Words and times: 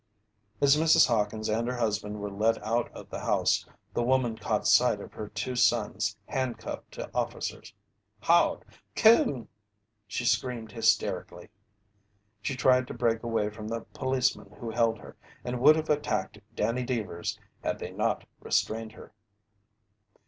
As 0.61 0.77
Mrs. 0.77 1.07
Hawkins 1.07 1.47
and 1.47 1.67
her 1.67 1.77
husband 1.77 2.19
were 2.19 2.31
led 2.31 2.57
out 2.63 2.91
of 2.91 3.11
the 3.11 3.19
house, 3.19 3.67
the 3.93 4.01
woman 4.01 4.35
caught 4.35 4.65
sight 4.67 4.99
of 4.99 5.13
her 5.13 5.27
two 5.29 5.55
sons 5.55 6.17
handcuffed 6.25 6.91
to 6.93 7.07
officers. 7.13 7.71
"Hod! 8.21 8.65
Coon!" 8.95 9.47
she 10.07 10.25
screamed 10.25 10.71
hysterically. 10.71 11.49
She 12.41 12.55
tried 12.55 12.87
to 12.87 12.95
break 12.95 13.21
away 13.21 13.51
from 13.51 13.67
the 13.67 13.81
policemen 13.93 14.49
who 14.59 14.71
held 14.71 14.97
her, 14.97 15.15
and 15.45 15.59
would 15.59 15.75
have 15.75 15.91
attacked 15.91 16.39
Danny 16.55 16.83
Deevers 16.83 17.37
had 17.63 17.77
they 17.77 17.91
not 17.91 18.25
restrained 18.41 18.93
her. 18.93 19.13